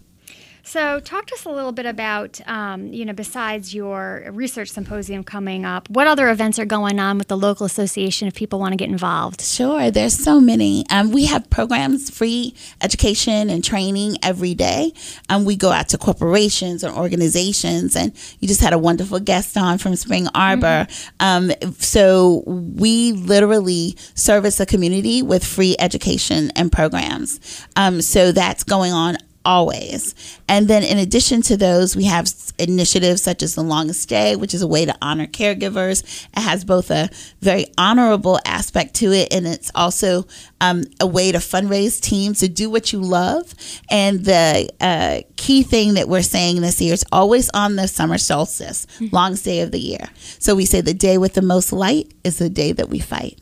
[0.67, 5.23] So, talk to us a little bit about, um, you know, besides your research symposium
[5.23, 8.73] coming up, what other events are going on with the local association if people want
[8.73, 9.39] to get involved?
[9.39, 10.83] Sure, there's so many.
[10.89, 14.91] Um, we have programs, free education and training every day.
[15.29, 19.55] Um, we go out to corporations and organizations, and you just had a wonderful guest
[19.55, 20.85] on from Spring Arbor.
[20.89, 21.25] Mm-hmm.
[21.61, 27.65] Um, so, we literally service the community with free education and programs.
[27.77, 30.13] Um, so, that's going on always.
[30.49, 32.27] And then in addition to those, we have
[32.59, 36.27] initiatives such as the longest day, which is a way to honor caregivers.
[36.35, 37.09] It has both a
[37.41, 40.27] very honorable aspect to it, and it's also
[40.59, 43.55] um, a way to fundraise teams to do what you love.
[43.89, 48.17] And the uh, key thing that we're saying this year is always on the summer
[48.17, 49.15] solstice, mm-hmm.
[49.15, 50.09] longest day of the year.
[50.39, 53.39] So we say the day with the most light is the day that we fight.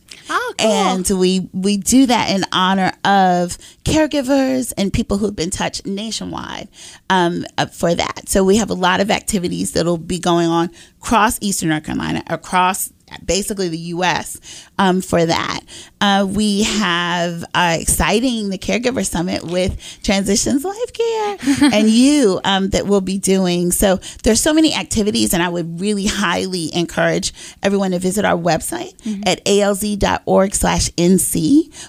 [0.57, 6.69] And we we do that in honor of caregivers and people who've been touched nationwide
[7.09, 8.29] um, uh, for that.
[8.29, 12.23] So we have a lot of activities that'll be going on across Eastern North Carolina,
[12.27, 12.91] across
[13.25, 14.67] basically the U.S.
[14.77, 15.61] Um, for that.
[16.01, 21.37] Uh, we have uh, exciting the Caregiver Summit with Transitions Life Care
[21.73, 23.71] and you um, that we'll be doing.
[23.71, 28.37] So there's so many activities, and I would really highly encourage everyone to visit our
[28.37, 29.23] website mm-hmm.
[29.25, 29.93] at alz.org/nc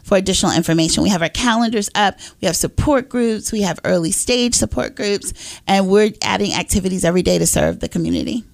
[0.05, 1.03] for additional information.
[1.03, 2.19] We have our calendars up.
[2.41, 3.53] We have support groups.
[3.53, 7.89] We have early stage support groups, and we're adding activities every day to serve the
[7.89, 8.45] community.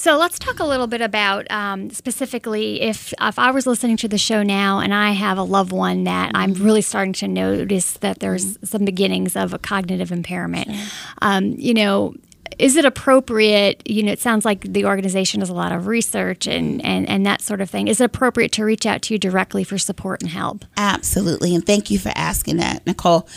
[0.00, 4.08] So let's talk a little bit about um, specifically if if I was listening to
[4.08, 6.64] the show now and I have a loved one that I'm mm-hmm.
[6.64, 8.64] really starting to notice that there's mm-hmm.
[8.64, 10.74] some beginnings of a cognitive impairment.
[10.74, 10.86] Sure.
[11.20, 12.14] Um, you know,
[12.58, 16.46] is it appropriate you know it sounds like the organization does a lot of research
[16.46, 19.18] and, and and that sort of thing is it appropriate to reach out to you
[19.18, 23.28] directly for support and help absolutely and thank you for asking that nicole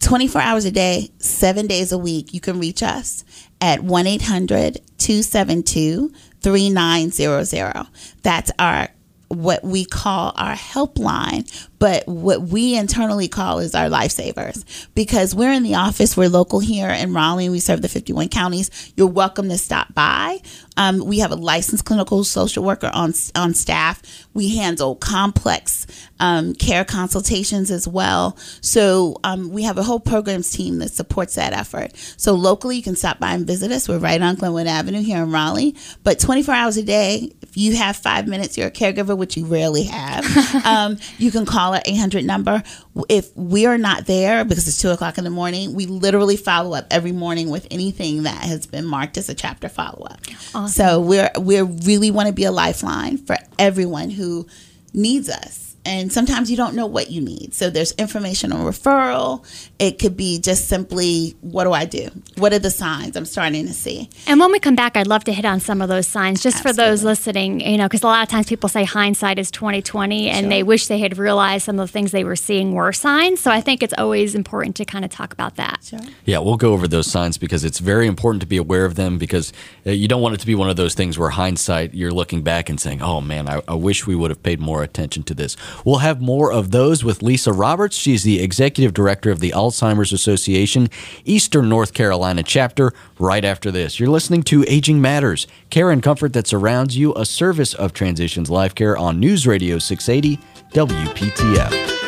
[0.00, 3.22] 24 hours a day, seven days a week, you can reach us
[3.60, 7.86] at 1 800 272 3900.
[8.22, 8.88] That's our
[9.30, 11.46] what we call our helpline,
[11.78, 16.16] but what we internally call is our lifesavers because we're in the office.
[16.16, 17.46] We're local here in Raleigh.
[17.46, 18.92] And we serve the 51 counties.
[18.96, 20.40] You're welcome to stop by.
[20.76, 24.02] Um, we have a licensed clinical social worker on on staff.
[24.34, 25.86] We handle complex
[26.20, 28.36] um, care consultations as well.
[28.60, 31.96] So um, we have a whole programs team that supports that effort.
[32.16, 33.88] So locally, you can stop by and visit us.
[33.88, 35.76] We're right on Glenwood Avenue here in Raleigh.
[36.02, 39.44] But 24 hours a day, if you have five minutes, you're a caregiver, which you
[39.46, 40.26] rarely have.
[40.64, 42.62] Um, you can call our 800 number.
[43.08, 46.76] If we are not there because it's two o'clock in the morning, we literally follow
[46.76, 50.20] up every morning with anything that has been marked as a chapter follow up.
[50.54, 50.68] Awesome.
[50.68, 54.46] So we're we really want to be a lifeline for everyone who
[54.92, 57.54] needs us and sometimes you don't know what you need.
[57.54, 59.44] So there's information on referral.
[59.78, 62.10] It could be just simply, what do I do?
[62.36, 64.10] What are the signs I'm starting to see?
[64.26, 66.58] And when we come back, I'd love to hit on some of those signs, just
[66.58, 66.84] Absolutely.
[66.84, 67.60] for those listening.
[67.60, 70.48] You know, because a lot of times people say hindsight is 2020, and sure.
[70.50, 73.40] they wish they had realized some of the things they were seeing were signs.
[73.40, 75.82] So I think it's always important to kind of talk about that.
[75.82, 76.00] Sure.
[76.26, 79.16] Yeah, we'll go over those signs because it's very important to be aware of them
[79.16, 79.52] because
[79.86, 82.42] uh, you don't want it to be one of those things where hindsight you're looking
[82.42, 85.34] back and saying, "Oh man, I, I wish we would have paid more attention to
[85.34, 87.96] this." We'll have more of those with Lisa Roberts.
[87.96, 90.88] She's the executive director of the Alzheimer's Association,
[91.24, 94.00] Eastern North Carolina chapter, right after this.
[94.00, 98.50] You're listening to Aging Matters, care and comfort that surrounds you, a service of Transitions
[98.50, 100.38] Life Care on News Radio 680
[100.72, 101.99] WPTF.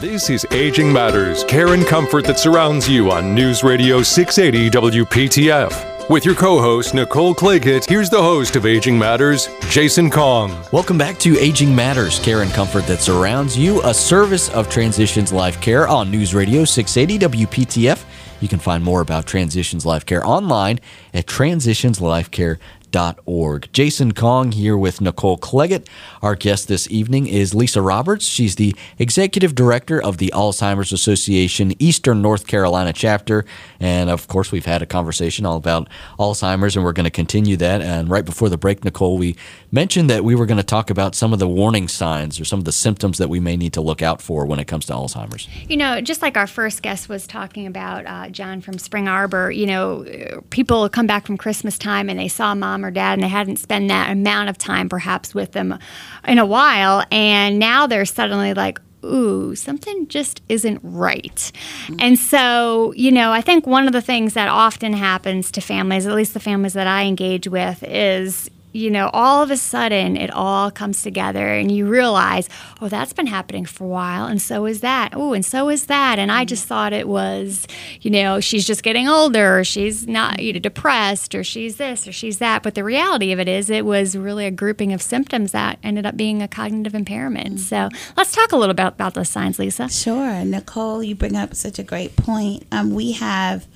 [0.00, 6.08] This is Aging Matters, care and comfort that surrounds you on News Radio 680 WPTF.
[6.08, 10.56] With your co host, Nicole Claggett, here's the host of Aging Matters, Jason Kong.
[10.72, 15.32] Welcome back to Aging Matters, care and comfort that surrounds you, a service of Transitions
[15.32, 18.04] Life Care on News Radio 680 WPTF.
[18.40, 20.78] You can find more about Transitions Life Care online
[21.12, 22.77] at transitionslifecare.com
[23.26, 23.68] org.
[23.72, 25.86] Jason Kong here with Nicole Claggett.
[26.22, 28.24] Our guest this evening is Lisa Roberts.
[28.24, 33.44] She's the executive director of the Alzheimer's Association Eastern North Carolina chapter.
[33.80, 37.56] And of course, we've had a conversation all about Alzheimer's, and we're going to continue
[37.58, 37.82] that.
[37.82, 39.36] And right before the break, Nicole, we
[39.70, 42.58] mentioned that we were going to talk about some of the warning signs or some
[42.58, 44.92] of the symptoms that we may need to look out for when it comes to
[44.92, 45.48] Alzheimer's.
[45.68, 49.50] You know, just like our first guest was talking about, uh, John from Spring Arbor,
[49.50, 53.14] you know, people come back from Christmas time and they saw mom mom or dad
[53.14, 55.78] and they hadn't spent that amount of time perhaps with them
[56.26, 61.52] in a while and now they're suddenly like ooh, something just isn't right.
[61.86, 61.96] Mm-hmm.
[62.00, 66.04] And so, you know, I think one of the things that often happens to families,
[66.04, 70.16] at least the families that I engage with, is, you know, all of a sudden
[70.16, 72.48] it all comes together and you realize,
[72.80, 74.26] oh, that's been happening for a while.
[74.26, 75.12] And so is that.
[75.14, 76.18] Oh, and so is that.
[76.18, 77.66] And I just thought it was,
[78.00, 82.06] you know, she's just getting older or she's not, you know, depressed or she's this
[82.06, 82.62] or she's that.
[82.62, 86.06] But the reality of it is it was really a grouping of symptoms that ended
[86.06, 87.56] up being a cognitive impairment.
[87.56, 87.56] Mm-hmm.
[87.58, 89.88] So let's talk a little bit about those signs, Lisa.
[89.88, 90.44] Sure.
[90.44, 92.64] Nicole, you bring up such a great point.
[92.70, 93.66] Um, we have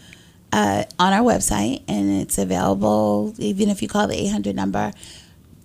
[0.52, 4.92] uh, on our website, and it's available even if you call the 800 number.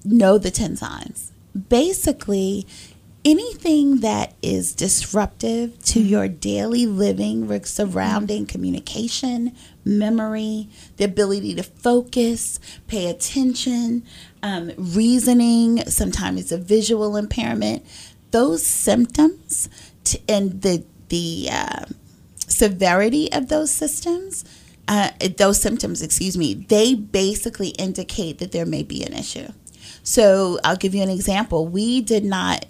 [0.06, 1.34] Know the 10 signs.
[1.70, 2.66] Basically,
[3.26, 6.08] anything that is disruptive to mm-hmm.
[6.08, 8.52] your daily living surrounding mm-hmm.
[8.52, 14.04] communication, memory, the ability to focus, pay attention,
[14.42, 17.86] um, reasoning, sometimes it's a visual impairment.
[18.32, 19.68] Those symptoms
[20.06, 21.86] t- and the, the uh,
[22.38, 24.46] severity of those systems
[24.88, 29.48] uh, those symptoms, excuse me, they basically indicate that there may be an issue.
[30.04, 31.68] So I'll give you an example.
[31.68, 32.66] We did not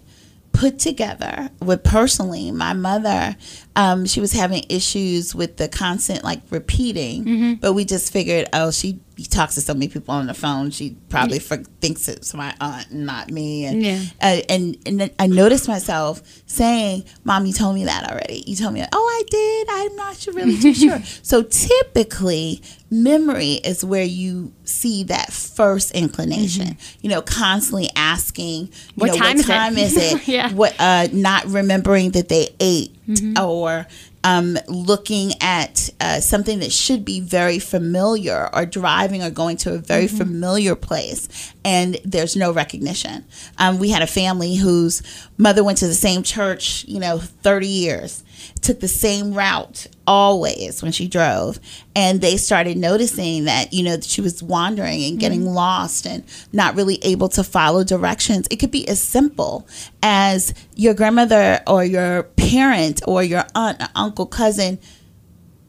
[0.58, 3.36] put together with personally my mother
[3.76, 7.54] um, she was having issues with the constant like repeating mm-hmm.
[7.56, 10.96] but we just figured oh she talks to so many people on the phone she
[11.10, 14.02] probably for, thinks it's my aunt and not me and, yeah.
[14.22, 18.74] uh, and and i noticed myself saying mom you told me that already you told
[18.74, 18.90] me that.
[18.94, 24.54] oh i did i'm not sure, really too sure so typically memory is where you
[24.64, 26.98] see that first inclination mm-hmm.
[27.02, 30.28] you know constantly asking what know, time, what time is it, is it?
[30.28, 30.54] yeah.
[30.54, 33.44] what uh, not remembering that they ate mm-hmm.
[33.44, 33.88] or
[34.28, 39.74] um, looking at uh, something that should be very familiar or driving or going to
[39.74, 40.18] a very mm-hmm.
[40.18, 43.24] familiar place and there's no recognition.
[43.58, 45.02] Um, we had a family whose
[45.38, 48.24] mother went to the same church, you know, 30 years
[48.62, 51.60] took the same route always when she drove
[51.94, 55.50] and they started noticing that you know she was wandering and getting mm-hmm.
[55.50, 59.68] lost and not really able to follow directions it could be as simple
[60.02, 64.80] as your grandmother or your parent or your aunt or uncle cousin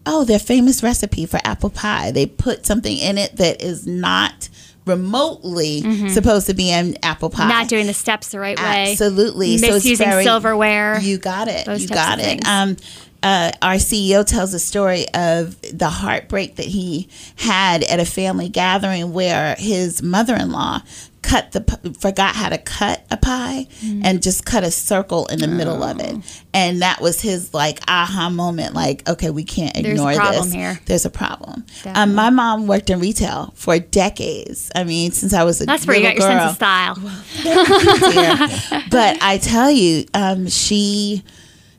[0.06, 4.48] oh their famous recipe for apple pie they put something in it that is not
[4.88, 6.08] remotely mm-hmm.
[6.08, 7.46] supposed to be an apple pie.
[7.46, 8.92] Not doing the steps the right way.
[8.92, 9.52] Absolutely.
[9.52, 10.98] Misusing so very, silverware.
[11.00, 11.68] You got it.
[11.78, 12.44] You got it.
[12.46, 12.76] Um,
[13.22, 18.48] uh, our CEO tells a story of the heartbreak that he had at a family
[18.48, 20.80] gathering where his mother in law
[21.28, 24.00] cut the forgot how to cut a pie mm.
[24.04, 25.50] and just cut a circle in the oh.
[25.50, 26.22] middle of it oh.
[26.54, 30.80] and that was his like aha moment like okay we can't ignore there's this here.
[30.86, 35.42] there's a problem um, my mom worked in retail for decades i mean since i
[35.42, 36.30] was a that's where you got girl.
[36.30, 36.94] your sense of style
[38.90, 41.22] but i tell you um, she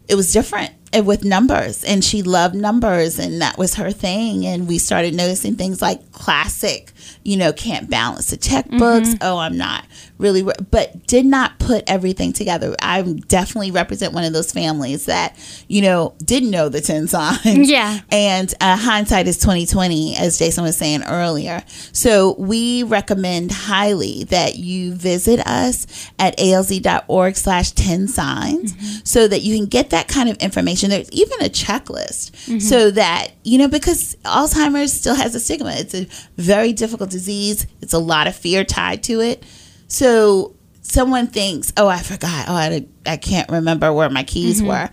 [0.08, 4.68] it was different with numbers and she loved numbers and that was her thing and
[4.68, 6.92] we started noticing things like classic
[7.24, 9.08] you know can't balance the checkbooks.
[9.08, 9.18] Mm-hmm.
[9.22, 9.86] oh i'm not
[10.20, 12.76] really but did not put everything together.
[12.80, 15.36] I definitely represent one of those families that
[15.68, 17.70] you know didn't know the 10 signs.
[17.70, 18.00] Yeah.
[18.12, 21.64] And uh, hindsight is 2020 as jason was saying earlier.
[21.94, 29.00] So we recommend highly that you visit us at alz.org slash 10 signs mm-hmm.
[29.06, 32.60] so that you can get that kind of information there's even a checklist mm-hmm.
[32.60, 37.68] so that you know because alzheimer's still has a stigma it's a very difficult disease
[37.82, 39.44] it's a lot of fear tied to it
[39.90, 40.56] so
[40.90, 42.46] someone thinks, "Oh, I forgot.
[42.48, 44.70] Oh, I, I can't remember where my keys mm-hmm.
[44.70, 44.90] were."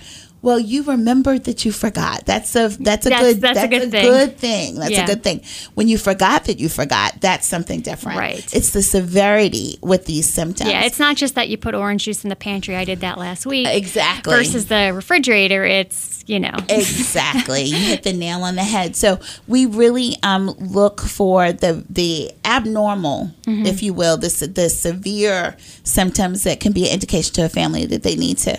[0.47, 2.24] Well, you remembered that you forgot.
[2.24, 4.05] That's a that's a That's- good that's a good thing.
[4.07, 4.76] good thing.
[4.76, 5.03] That's Yeah.
[5.03, 5.40] a good thing.
[5.74, 8.16] When you forgot that you forgot, that's something different.
[8.16, 8.47] Right.
[8.55, 10.70] It's the severity with these symptoms.
[10.70, 12.76] Yeah, it's not just that you put orange juice in the pantry.
[12.76, 13.66] I did that last week.
[13.66, 14.32] Exactly.
[14.36, 16.55] Versus the refrigerator, it's, you know.
[16.68, 19.18] exactly you hit the nail on the head so
[19.49, 23.66] we really um, look for the the abnormal Mm-hmm.
[23.66, 27.86] if you will the, the severe symptoms that can be an indication to a family
[27.86, 28.59] that they need to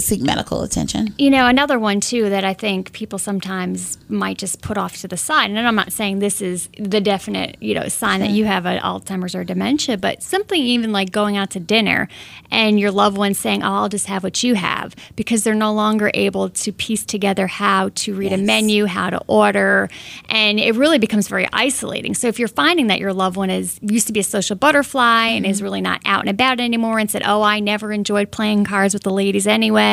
[0.00, 4.60] seek medical attention You know, another one too that I think people sometimes might just
[4.60, 5.50] put off to the side.
[5.50, 8.78] And I'm not saying this is the definite, you know, sign that you have an
[8.80, 12.08] Alzheimer's or dementia, but simply even like going out to dinner
[12.50, 15.72] and your loved one saying, "Oh, I'll just have what you have," because they're no
[15.72, 19.88] longer able to piece together how to read a menu, how to order,
[20.28, 22.14] and it really becomes very isolating.
[22.14, 25.28] So if you're finding that your loved one is used to be a social butterfly
[25.28, 25.64] and is mm-hmm.
[25.64, 29.02] really not out and about anymore and said, "Oh, I never enjoyed playing cards with
[29.02, 29.85] the ladies anyway,"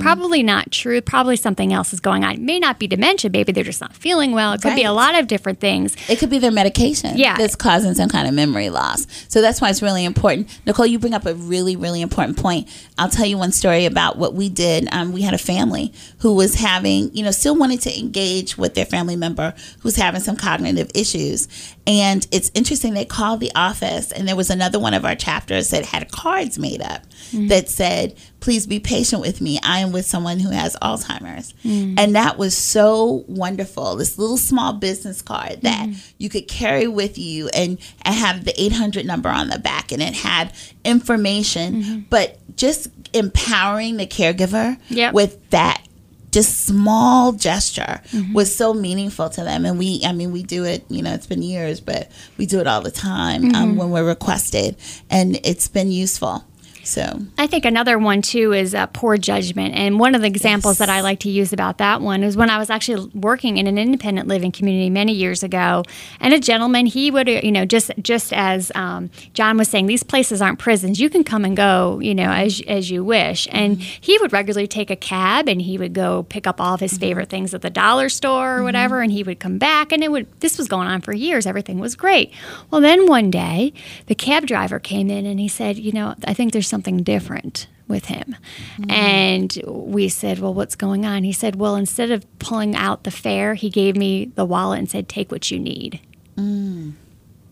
[0.00, 1.00] probably not true.
[1.00, 2.34] Probably something else is going on.
[2.34, 3.30] It may not be dementia.
[3.30, 4.52] Maybe they're just not feeling well.
[4.52, 5.96] It could be a lot of different things.
[6.08, 7.36] it could be their medication Yeah.
[7.36, 10.98] that's causing some kind of memory loss so that's why it's really important nicole you
[10.98, 12.68] bring up a really really important point
[12.98, 16.34] i'll tell you one story about what we did um, we had a family who
[16.34, 20.36] was having you know still wanted to engage with their family member who's having some
[20.36, 21.48] cognitive issues
[21.88, 25.70] and it's interesting they called the office and there was another one of our chapters
[25.70, 27.48] that had cards made up mm.
[27.48, 29.58] that said please be patient with me.
[29.62, 31.54] I am with someone who has alzheimer's.
[31.64, 31.98] Mm.
[31.98, 33.96] And that was so wonderful.
[33.96, 36.12] This little small business card that mm.
[36.18, 40.02] you could carry with you and, and have the 800 number on the back and
[40.02, 40.52] it had
[40.84, 42.00] information mm-hmm.
[42.10, 45.14] but just empowering the caregiver Yep.
[45.14, 45.82] with that
[46.30, 48.00] just small gesture
[48.32, 49.64] was so meaningful to them.
[49.64, 52.60] And we i mean we do it you know it's been years but we do
[52.60, 54.76] it all the time um, when we're requested.
[55.10, 56.44] And it's been useful
[56.88, 59.74] so I think another one too is uh, poor judgment.
[59.74, 60.78] And one of the examples Yes.
[60.78, 63.66] that I like to use about that one is when I was actually working in
[63.66, 65.82] an independent living community many years ago,
[66.20, 69.86] and a gentleman he would uh, you know just just as um, John was saying,
[69.86, 70.98] these places aren't prisons.
[70.98, 73.46] You can come and go you know as as you wish.
[73.52, 76.80] And he would regularly take a cab and he would go pick up all of
[76.80, 80.02] his favorite things at the dollar store or whatever, and he would come back and
[80.02, 81.44] it would this was going on for years.
[81.46, 82.32] Everything was great.
[82.70, 83.74] Well, then one day
[84.06, 87.66] the cab driver came in and he said, you know, I think there's something different
[87.88, 88.36] with him.
[88.76, 88.90] Mm-hmm.
[88.90, 91.24] And we said, Well, what's going on?
[91.24, 94.88] He said, Well, instead of pulling out the fare, he gave me the wallet and
[94.88, 96.00] said, Take what you need.
[96.36, 96.92] Mm.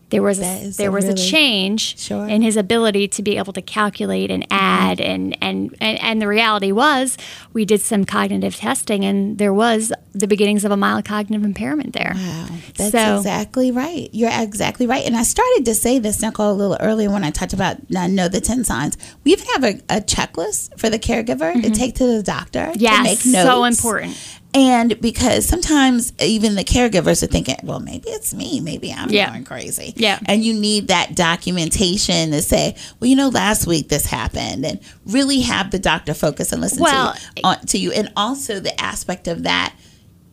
[0.09, 2.25] There was a, there a was a change Sure.
[2.29, 4.57] in his ability to be able to calculate and mm-hmm.
[4.57, 7.17] add and, and, and, and the reality was
[7.51, 11.93] we did some cognitive testing and there was the beginnings of a mild cognitive impairment
[11.93, 12.13] there.
[12.15, 14.09] Wow, that's So- exactly right.
[14.11, 15.05] You're exactly right.
[15.05, 18.07] And I started to say this, Nicole, a little earlier when I talked about I
[18.07, 18.97] know the 10 signs.
[19.23, 21.71] We even have a, a checklist for the caregiver to mm-hmm.
[21.73, 23.43] take to the doctor to make notes.
[23.43, 24.17] so important.
[24.53, 28.59] And because sometimes even the caregivers are thinking, well, maybe it's me.
[28.59, 29.29] Maybe I'm Yeah.
[29.29, 29.93] going crazy.
[29.97, 30.19] Yeah.
[30.25, 34.79] And you need that documentation to say, well, you know, last week this happened, and
[35.05, 37.91] really have the doctor focus and listen Well, to, you, on, to you.
[37.91, 39.75] And also the aspect of that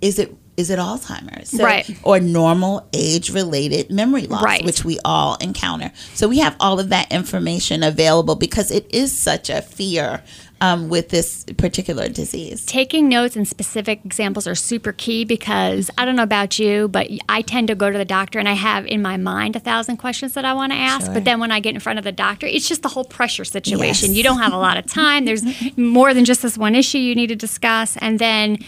[0.04, 1.48] is it is it Alzheimer's?
[1.50, 1.84] So- Right.
[2.04, 4.64] Or normal age related memory loss, Right.
[4.64, 5.90] which we all encounter.
[6.14, 10.22] So we have all of that information available because it is such a fear
[10.60, 12.64] um, with this particular disease.
[12.64, 17.08] taking notes and specific examples are super key because I don't know about you, but
[17.28, 19.96] I tend to go to the doctor and I have in my mind a thousand
[19.96, 21.06] questions that I want to ask.
[21.06, 21.14] Sure.
[21.14, 23.44] But then when I get in front of the doctor, it's just the whole pressure
[23.44, 24.10] situation.
[24.10, 24.16] Yes.
[24.16, 25.24] You don't have a lot of time.
[25.24, 25.42] There's
[25.76, 27.96] more than just this one issue you need to discuss.
[27.98, 28.58] And then,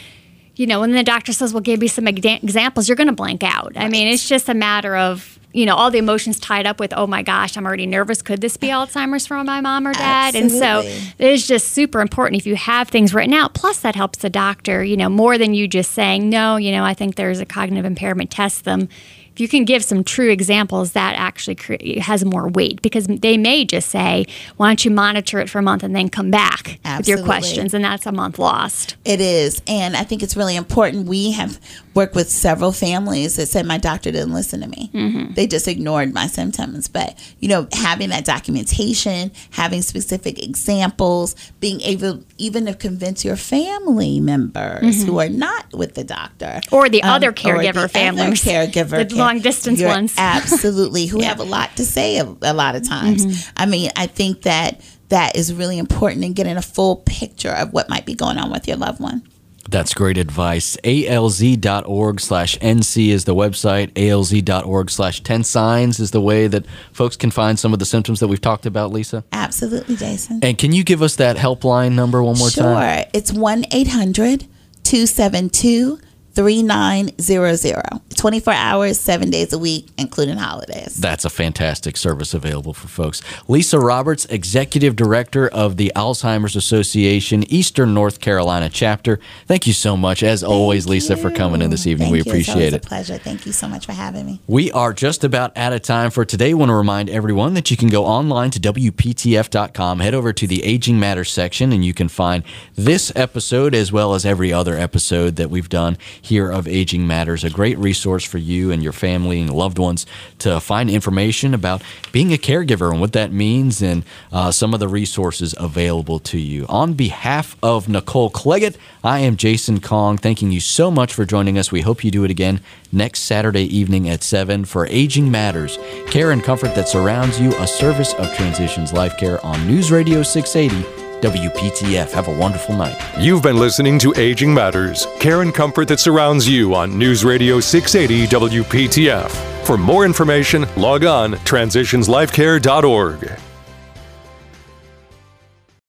[0.57, 3.12] you know, when the doctor says, well, give me some exa- examples, you're going to
[3.12, 3.72] blank out.
[3.76, 6.92] I mean, it's just a matter of, you know, all the emotions tied up with,
[6.96, 8.22] oh my gosh, I'm already nervous.
[8.22, 10.34] Could this be Alzheimer's from my mom or dad?
[10.34, 10.80] And so
[11.18, 13.54] it is just super important if you have things written out.
[13.54, 16.84] Plus, that helps the doctor, you know, more than you just saying, no, you know,
[16.84, 18.88] I think there's a cognitive impairment, test them.
[19.37, 23.37] If you can give some true examples, that actually cre- has more weight because they
[23.37, 24.24] may just say,
[24.57, 27.74] why don't you monitor it for a month and then come back with your questions?
[27.74, 28.97] And that's a month lost.
[29.05, 29.61] It is.
[29.66, 31.07] And I think it's really important.
[31.07, 31.61] We have
[31.97, 34.90] worked with several families that said my doctor didn't listen to me.
[34.92, 35.32] Mm-hmm.
[35.32, 36.88] They just ignored my symptoms.
[36.88, 43.36] But, you know, having that documentation, having specific examples, being able even to convince your
[43.36, 46.44] family members who are not with the doctor.
[46.44, 46.74] Mm-hmm.
[46.74, 48.44] Or the um, other caregiver families.
[48.44, 49.09] caregiver.
[49.09, 50.14] The long distance ones.
[50.18, 51.07] Absolutely.
[51.07, 53.24] Who have a lot to say a, a lot of times.
[53.24, 53.53] Mm-hmm.
[53.57, 57.72] I mean, I think that that is really important in getting a full picture of
[57.72, 59.22] what might be going on with your loved one.
[59.69, 60.77] That's great advice.
[60.85, 63.93] alz.org slash NC is the website.
[63.93, 68.21] alz.org slash 10 signs is the way that folks can find some of the symptoms
[68.21, 69.25] that we've talked about, Lisa.
[69.33, 70.41] Absolutely, Jason.
[70.43, 72.64] And can you give us that helpline number one more sure.
[72.64, 73.03] time?
[73.03, 73.11] Sure.
[73.12, 74.47] It's 1 800
[74.85, 75.99] 272
[76.37, 78.01] 3900.
[78.16, 80.97] 24 hours, seven days a week, including holidays.
[80.97, 83.20] That's a fantastic service available for folks.
[83.47, 89.20] Lisa Roberts, Executive Director of the Alzheimer's Association, Eastern North Carolina chapter.
[89.47, 91.22] Thank you so much, as Thank always, Lisa, you.
[91.22, 92.07] for coming in this evening.
[92.07, 92.30] Thank we you.
[92.30, 92.84] appreciate it's it.
[92.84, 93.18] a pleasure.
[93.18, 94.41] Thank you so much for having me.
[94.47, 96.51] We are just about out of time for today.
[96.51, 100.47] I want to remind everyone that you can go online to WPTF.com, head over to
[100.47, 104.76] the Aging Matters section, and you can find this episode as well as every other
[104.76, 107.45] episode that we've done here of Aging Matters.
[107.45, 110.07] A great resource for you and your family and loved ones
[110.41, 114.81] to find information about being a caregiver and what that means and uh, some of
[114.81, 116.66] the resources available to you.
[116.68, 121.59] On behalf of Nicole Cleggett, I am Jason Kong, thanking you so much for joining
[121.59, 121.72] us.
[121.72, 122.61] We hope you do it again
[122.93, 127.66] next Saturday evening at 7 for Aging Matters, care and comfort that surrounds you, a
[127.66, 131.05] service of Transitions Life Care on News Radio 680.
[131.23, 132.12] WPTF.
[132.12, 132.97] Have a wonderful night.
[133.19, 137.61] You've been listening to Aging Matters, care and comfort that surrounds you on News Radio
[137.61, 139.31] 680 WPTF.
[139.64, 143.45] For more information, log on transitionslifecare.org.